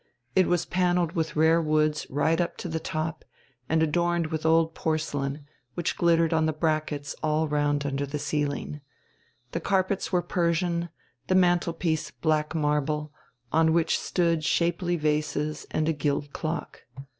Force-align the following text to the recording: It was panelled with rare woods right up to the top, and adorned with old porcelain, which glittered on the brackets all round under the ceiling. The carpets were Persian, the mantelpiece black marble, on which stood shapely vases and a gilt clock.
It 0.35 0.47
was 0.47 0.65
panelled 0.65 1.11
with 1.11 1.35
rare 1.35 1.61
woods 1.61 2.07
right 2.09 2.41
up 2.41 2.57
to 2.57 2.67
the 2.67 2.79
top, 2.79 3.23
and 3.69 3.83
adorned 3.83 4.29
with 4.31 4.47
old 4.47 4.73
porcelain, 4.73 5.45
which 5.75 5.95
glittered 5.95 6.33
on 6.33 6.47
the 6.47 6.53
brackets 6.53 7.13
all 7.21 7.47
round 7.47 7.85
under 7.85 8.07
the 8.07 8.17
ceiling. 8.17 8.81
The 9.51 9.59
carpets 9.59 10.11
were 10.11 10.23
Persian, 10.23 10.89
the 11.27 11.35
mantelpiece 11.35 12.09
black 12.09 12.55
marble, 12.55 13.13
on 13.53 13.73
which 13.73 13.99
stood 13.99 14.43
shapely 14.43 14.95
vases 14.95 15.67
and 15.69 15.87
a 15.87 15.93
gilt 15.93 16.33
clock. 16.33 16.81